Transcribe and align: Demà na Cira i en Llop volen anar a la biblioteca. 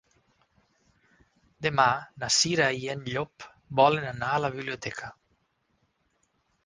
Demà 1.65 1.85
na 2.23 2.29
Cira 2.37 2.69
i 2.85 2.89
en 2.95 3.03
Llop 3.11 3.47
volen 3.81 4.09
anar 4.13 4.31
a 4.39 4.43
la 4.47 4.53
biblioteca. 4.57 5.13